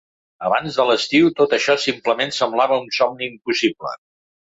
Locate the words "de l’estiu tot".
0.79-1.55